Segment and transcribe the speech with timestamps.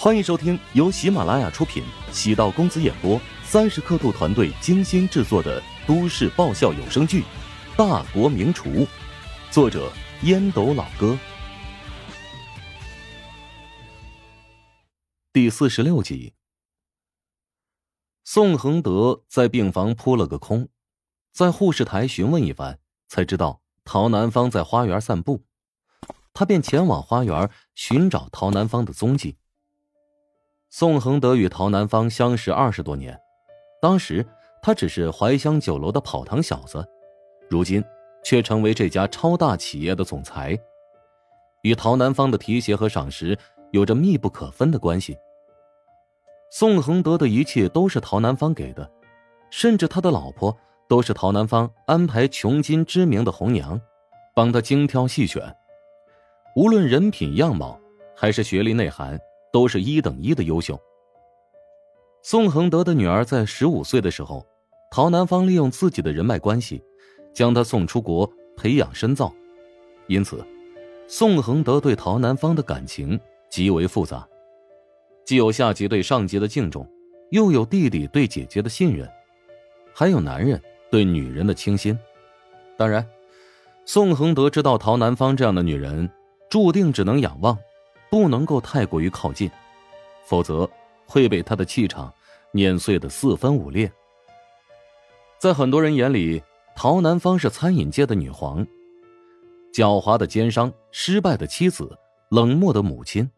[0.00, 7.22] 欢迎收听由喜马拉雅出品、喜道公子演播、三十刻度团队精心制作的都市爆笑有声剧
[7.76, 8.70] 《大国名厨》，
[9.50, 9.92] 作者
[10.22, 11.18] 烟斗老哥，
[15.32, 16.32] 第四十六集。
[18.22, 20.68] 宋恒德在病房扑了个空，
[21.32, 22.78] 在护士台询问一番，
[23.08, 25.42] 才知道陶南方在花园散步，
[26.32, 29.36] 他便前往花园寻找陶南方的踪迹。
[30.78, 33.20] 宋恒德与陶南方相识二十多年，
[33.80, 34.24] 当时
[34.62, 36.86] 他只是怀香酒楼的跑堂小子，
[37.50, 37.84] 如今
[38.22, 40.56] 却成为这家超大企业的总裁，
[41.62, 43.36] 与陶南方的提携和赏识
[43.72, 45.16] 有着密不可分的关系。
[46.48, 48.88] 宋恒德的一切都是陶南方给的，
[49.50, 50.56] 甚至他的老婆
[50.88, 53.80] 都是陶南方安排穷金知名的红娘，
[54.32, 55.42] 帮他精挑细选，
[56.54, 57.76] 无论人品样貌
[58.14, 59.18] 还是学历内涵。
[59.52, 60.78] 都是一等一的优秀。
[62.22, 64.44] 宋恒德的女儿在十五岁的时候，
[64.90, 66.82] 陶南方利用自己的人脉关系，
[67.32, 69.32] 将她送出国培养深造，
[70.08, 70.44] 因此，
[71.06, 73.18] 宋恒德对陶南方的感情
[73.48, 74.28] 极为复杂，
[75.24, 76.86] 既有下级对上级的敬重，
[77.30, 79.08] 又有弟弟对姐姐的信任，
[79.94, 81.98] 还有男人对女人的倾心。
[82.76, 83.08] 当然，
[83.84, 86.10] 宋恒德知道陶南方这样的女人，
[86.50, 87.56] 注定只能仰望。
[88.10, 89.50] 不能够太过于靠近，
[90.24, 90.68] 否则
[91.06, 92.12] 会被他的气场
[92.52, 93.90] 碾碎的四分五裂。
[95.38, 96.42] 在很多人眼里，
[96.74, 98.66] 陶南方是餐饮界的女皇，
[99.72, 101.96] 狡猾的奸商，失败的妻子，
[102.30, 103.28] 冷漠的母亲。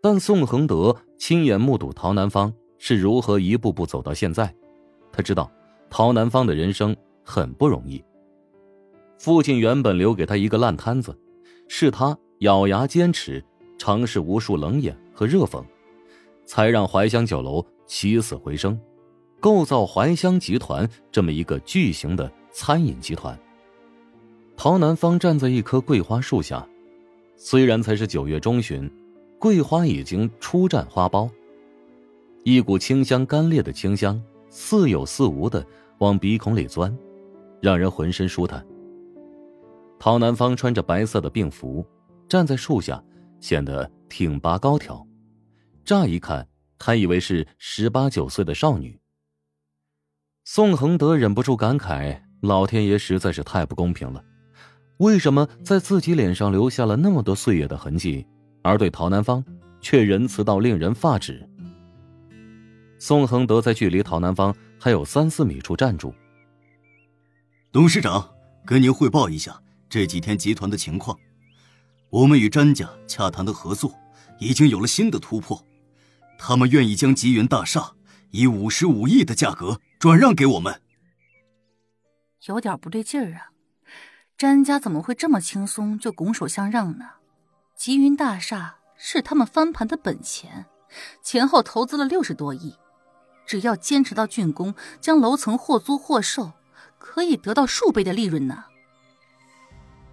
[0.00, 4.52] 但宋恒德亲眼目睹陶南方是如何一步步走到现在，
[5.12, 5.50] 他知道
[5.90, 8.02] 陶南方的人生很不容易。
[9.18, 11.16] 父亲原本留给他一个烂摊子，
[11.68, 13.44] 是他咬牙坚持。
[13.78, 15.64] 尝试无数冷眼和热讽，
[16.44, 18.78] 才让怀香酒楼起死回生，
[19.40, 23.38] 构造怀香集团这么一个巨型的餐饮集团。
[24.56, 26.66] 陶南方站在一棵桂花树下，
[27.36, 28.90] 虽然才是九月中旬，
[29.38, 31.30] 桂花已经初绽花苞，
[32.42, 35.64] 一股清香干裂的清香似有似无的
[35.98, 36.94] 往鼻孔里钻，
[37.60, 38.66] 让人浑身舒坦。
[40.00, 41.86] 陶南方穿着白色的病服，
[42.28, 43.02] 站在树下。
[43.40, 45.06] 显得挺拔高挑，
[45.84, 46.46] 乍一看
[46.78, 48.98] 还以为是十八九岁的少女。
[50.44, 54.24] 宋恒德忍不住感慨：老天爷实在是太不公平了，
[54.98, 58.26] 为什么在自己脸上留下了那么多岁月的痕迹，
[58.62, 59.44] 而对陶南方
[59.80, 61.46] 却仁慈到令人发指？
[62.98, 66.12] 宋恒德在距离陶南方还有三四米处站住。
[67.70, 68.28] 董事长，
[68.64, 71.16] 跟您汇报一下这几天集团的情况。
[72.10, 73.94] 我们与詹家洽谈的合作
[74.38, 75.62] 已经有了新的突破，
[76.38, 77.92] 他们愿意将吉云大厦
[78.30, 80.80] 以五十五亿的价格转让给我们。
[82.46, 83.52] 有点不对劲儿啊，
[84.38, 87.04] 詹家怎么会这么轻松就拱手相让呢？
[87.76, 90.64] 吉云大厦是他们翻盘的本钱，
[91.22, 92.74] 前后投资了六十多亿，
[93.44, 96.52] 只要坚持到竣工，将楼层或租或售，
[96.98, 98.64] 可以得到数倍的利润呢。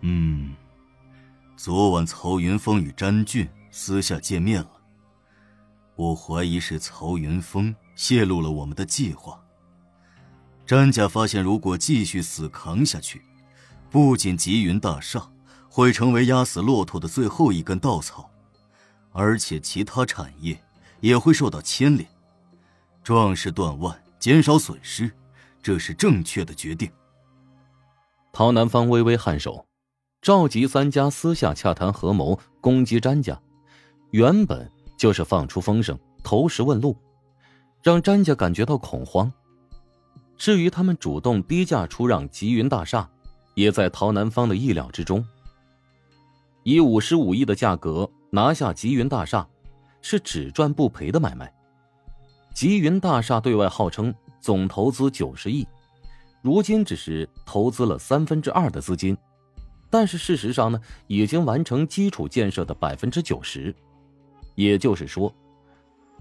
[0.01, 0.44] 嗯。
[1.57, 4.71] 昨晚曹云峰与詹俊私下见面了，
[5.95, 9.41] 我怀疑是曹云峰泄露了我们的计划。
[10.65, 13.21] 詹家发现，如果继续死扛下去，
[13.89, 15.25] 不仅吉云大厦
[15.69, 18.29] 会成为压死骆驼的最后一根稻草，
[19.13, 20.61] 而且其他产业
[20.99, 22.05] 也会受到牵连。
[23.01, 25.09] 壮士断腕，减少损失，
[25.63, 26.91] 这是正确的决定。
[28.33, 29.65] 陶南方微微颔首。
[30.25, 33.39] 召集三家私下洽谈合谋攻击詹家，
[34.09, 36.97] 原本就是放出风声、投石问路，
[37.83, 39.31] 让詹家感觉到恐慌。
[40.35, 43.07] 至于他们主动低价出让吉云大厦，
[43.53, 45.23] 也在陶南方的意料之中。
[46.63, 49.47] 以五十五亿的价格拿下吉云大厦，
[50.01, 51.53] 是只赚不赔的买卖。
[52.51, 54.11] 吉云大厦对外号称
[54.41, 55.67] 总投资九十亿，
[56.41, 59.15] 如今只是投资了三分之二的资金。
[59.89, 63.73] 但是事实上呢，已经完成基础建设的百分之九十，
[64.55, 65.33] 也就是说，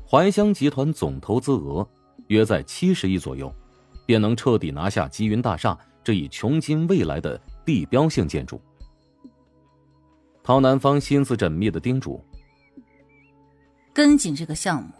[0.08, 1.88] 怀香集团总投资额
[2.28, 3.52] 约在七十亿左右，
[4.06, 8.60] 便能彻底拿下积云大厦这一穷尽未来的地标性建筑。
[10.42, 12.22] 陶南方心思缜密的叮嘱
[13.94, 14.92] ：“跟紧这个项目，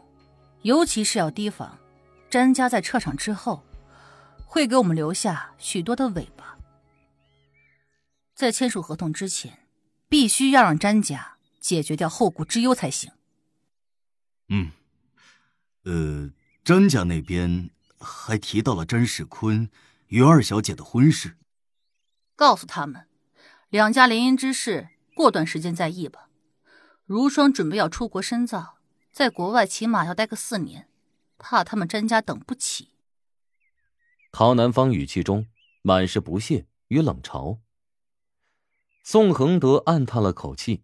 [0.62, 1.78] 尤其是要提防，
[2.30, 3.62] 詹家在撤场之后，
[4.46, 6.53] 会给我们留下许多的尾巴。”
[8.34, 9.66] 在签署合同之前，
[10.08, 13.12] 必须要让詹家解决掉后顾之忧才行。
[14.48, 14.72] 嗯，
[15.84, 16.30] 呃，
[16.64, 19.70] 詹家那边还提到了詹世坤
[20.08, 21.36] 与二小姐的婚事。
[22.34, 23.06] 告诉他们，
[23.68, 26.28] 两家联姻之事，过段时间再议吧。
[27.06, 28.78] 如霜准备要出国深造，
[29.12, 30.88] 在国外起码要待个四年，
[31.38, 32.90] 怕他们詹家等不起。
[34.32, 35.46] 陶南方语气中
[35.82, 37.60] 满是不屑与冷嘲。
[39.06, 40.80] 宋恒德暗叹了口气，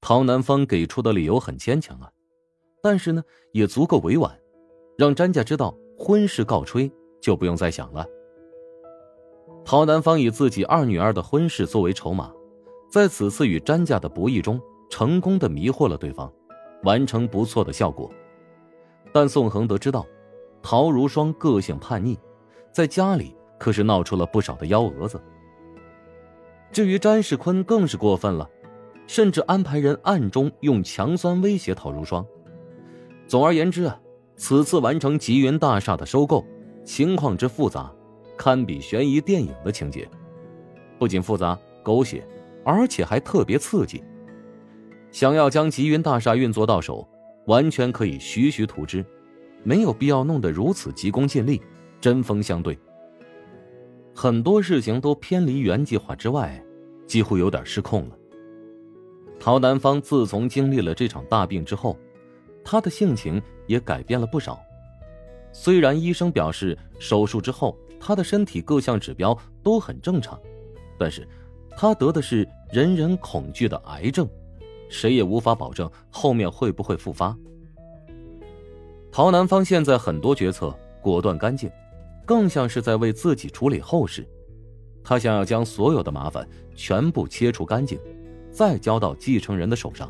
[0.00, 2.10] 陶南方给出的理由很牵强啊，
[2.82, 3.22] 但是呢，
[3.52, 4.34] 也足够委婉，
[4.96, 6.90] 让詹家知道婚事告吹，
[7.20, 8.06] 就不用再想了。
[9.62, 12.32] 陶南方以自己二女儿的婚事作为筹码，
[12.90, 14.58] 在此次与詹家的博弈中，
[14.88, 16.32] 成功的迷惑了对方，
[16.84, 18.10] 完成不错的效果。
[19.12, 20.06] 但宋恒德知道，
[20.62, 22.18] 陶如霜个性叛逆，
[22.72, 25.22] 在家里可是闹出了不少的幺蛾子。
[26.72, 28.48] 至于詹世坤更是过分了，
[29.06, 32.24] 甚至安排人暗中用强酸威胁陶如霜。
[33.26, 34.00] 总而言之啊，
[34.36, 36.44] 此次完成吉云大厦的收购，
[36.84, 37.92] 情况之复杂，
[38.36, 40.08] 堪比悬疑电影的情节。
[40.98, 42.26] 不仅复杂狗血，
[42.64, 44.02] 而且还特别刺激。
[45.10, 47.08] 想要将吉云大厦运作到手，
[47.46, 49.04] 完全可以徐徐图之，
[49.64, 51.60] 没有必要弄得如此急功近利，
[52.00, 52.78] 针锋相对。
[54.14, 56.62] 很多事情都偏离原计划之外，
[57.06, 58.16] 几乎有点失控了。
[59.38, 61.96] 陶南方自从经历了这场大病之后，
[62.62, 64.60] 他的性情也改变了不少。
[65.52, 70.38] 虽然医生表示手术之后他的身体各项指标都很正常，
[70.98, 71.26] 但是
[71.76, 74.28] 他得的是人人恐惧的癌症，
[74.90, 77.36] 谁也无法保证后面会不会复发。
[79.10, 81.70] 陶南方现在很多决策果断干净。
[82.30, 84.24] 更像是在为自己处理后事，
[85.02, 87.98] 他想要将所有的麻烦全部切除干净，
[88.52, 90.08] 再交到继承人的手上。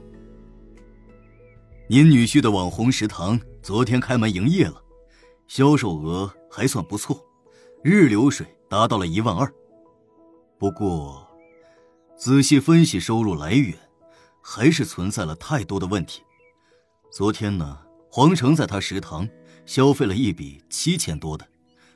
[1.88, 4.82] 您女婿的网红食堂昨天开门营业了，
[5.49, 7.25] 销售额还算不错，
[7.82, 9.50] 日流水达到了一万二。
[10.58, 11.26] 不过，
[12.19, 13.75] 仔细分析收入来源，
[14.43, 16.20] 还是存在了太多的问题。
[17.11, 17.78] 昨天呢，
[18.11, 19.26] 黄成在他食堂
[19.64, 21.46] 消费了一笔七千多的。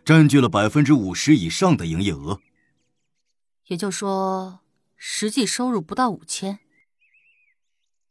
[0.04, 2.42] 占据了百分之五十以上的营业额，
[3.68, 4.60] 也就说，
[4.96, 6.58] 实际收入不到五千。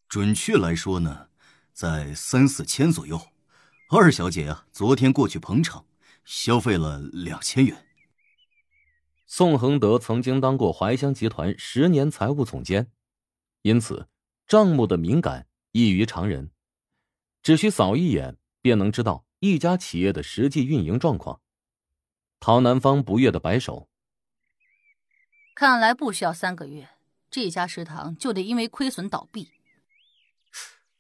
[0.09, 1.27] 准确来说呢，
[1.71, 3.21] 在三四千左右。
[3.91, 5.85] 二小姐啊，昨天过去捧场，
[6.25, 7.85] 消费了两千元。
[9.27, 12.91] 宋恒德曾经当过怀香集团十年财务总监，
[13.61, 14.07] 因此
[14.47, 16.49] 账目的敏感异于常人，
[17.43, 21.39] 只需扫一眼便能知道一家企业的实际运营状况。
[22.45, 23.87] 陶南方不悦的摆手，
[25.55, 26.89] 看来不需要三个月，
[27.31, 29.53] 这家食堂就得因为亏损倒闭。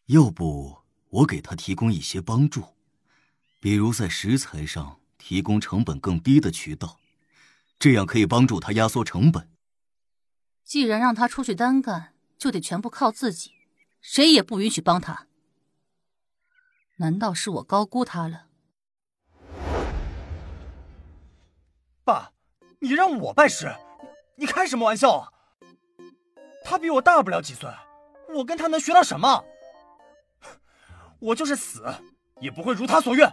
[0.05, 0.77] 要不
[1.09, 2.77] 我给他提供一些帮助，
[3.59, 6.97] 比如在食材上提供成本更低的渠道，
[7.77, 9.49] 这样可以帮助他压缩成本。
[10.63, 13.51] 既然让他出去单干，就得全部靠自己，
[13.99, 15.27] 谁也不允许帮他。
[16.99, 18.47] 难道是我高估他了？
[22.03, 22.31] 爸，
[22.79, 23.73] 你让我拜师，
[24.35, 25.29] 你开什么玩笑啊？
[26.65, 27.69] 他比我大不了几岁，
[28.35, 29.43] 我跟他能学到什么？
[31.19, 31.85] 我就是死，
[32.41, 33.31] 也不会如他所愿。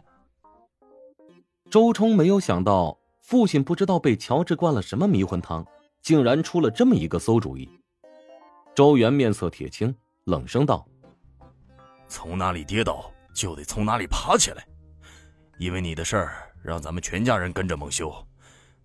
[1.68, 5.66] 周冲没有想到，父亲不知道被乔治灌了什么迷魂汤，
[6.00, 7.68] 竟然出了这么一个馊主意。
[8.74, 9.92] 周元面色铁青，
[10.24, 10.86] 冷声道
[12.06, 14.64] ：“从哪里跌倒，就得从哪里爬起来。
[15.58, 18.12] 因为你的事儿，让咱们全家人跟着蒙羞。”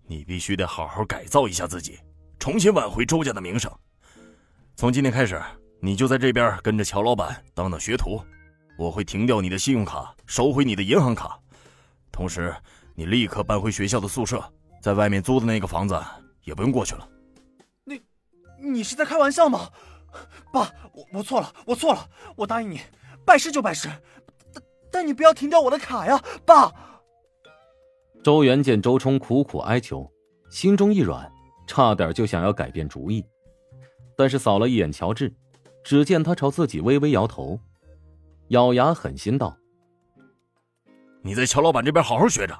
[0.06, 1.98] 你必须得好好改造一下自己，
[2.38, 3.70] 重新挽回周家的名声。
[4.76, 5.42] 从今天开始，
[5.80, 8.20] 你就在这边跟着乔老板当当学徒。
[8.78, 11.38] 我会停掉你的信用卡，收回你的银行卡，
[12.12, 12.54] 同时
[12.94, 14.44] 你立刻搬回学校的宿舍，
[14.82, 15.98] 在外面租的那个房子
[16.44, 17.08] 也不用过去了。
[17.84, 18.02] 你，
[18.60, 19.70] 你是在开玩笑吗？
[20.52, 22.80] 爸，我我错了，我错了，我答应你，
[23.24, 23.88] 拜师就拜师，
[24.52, 26.70] 但但你不要停掉我的卡呀，爸。
[28.26, 30.04] 周元见周冲苦苦哀求，
[30.50, 31.32] 心中一软，
[31.64, 33.24] 差点就想要改变主意，
[34.16, 35.32] 但是扫了一眼乔治，
[35.84, 37.56] 只见他朝自己微微摇头，
[38.48, 39.56] 咬牙狠心道
[41.22, 42.58] ：“你在乔老板这边好好学着，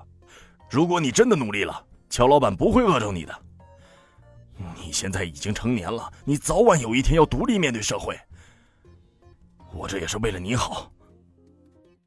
[0.71, 3.37] 如果你真的努力了，乔老板不会饿着你的。
[4.77, 8.17] 你现在已经成年了，你早晚有一天要独立面对社会。
[9.75, 10.93] 我这也是为了你好。”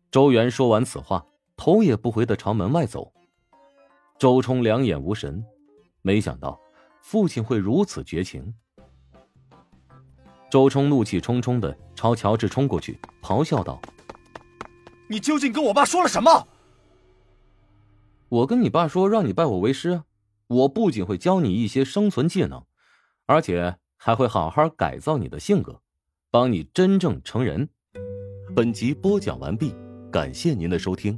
[0.09, 1.21] 周元说完此话，
[1.57, 3.11] 头也不回的朝门外走。
[4.19, 5.41] 周冲两眼无神，
[6.01, 6.59] 没想到
[7.01, 8.53] 父亲会如此绝情。
[10.51, 13.81] 周冲怒气冲冲的朝乔治冲过去，咆哮道
[15.07, 16.45] ：“你究竟跟我爸说了什么？
[18.27, 20.03] 我跟你爸说让你拜我为师，
[20.47, 22.61] 我不仅会教你一些生存技能，
[23.25, 25.79] 而且还会好好改造你的性格，
[26.29, 27.69] 帮你真正成人。
[28.53, 29.73] 本集播讲完毕，
[30.11, 31.17] 感谢您的收听。